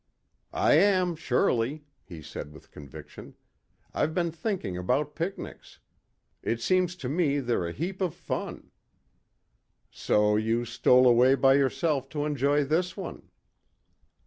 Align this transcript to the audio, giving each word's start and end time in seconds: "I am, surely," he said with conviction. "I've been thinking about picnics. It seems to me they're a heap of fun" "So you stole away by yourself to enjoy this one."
"I 0.55 0.73
am, 0.79 1.15
surely," 1.15 1.85
he 2.03 2.23
said 2.23 2.51
with 2.51 2.71
conviction. 2.71 3.35
"I've 3.93 4.15
been 4.15 4.31
thinking 4.31 4.75
about 4.75 5.13
picnics. 5.13 5.77
It 6.41 6.59
seems 6.59 6.95
to 6.95 7.07
me 7.07 7.39
they're 7.39 7.67
a 7.67 7.71
heap 7.71 8.01
of 8.01 8.15
fun" 8.15 8.71
"So 9.91 10.37
you 10.37 10.65
stole 10.65 11.07
away 11.07 11.35
by 11.35 11.53
yourself 11.53 12.09
to 12.17 12.25
enjoy 12.25 12.63
this 12.63 12.97
one." 12.97 13.29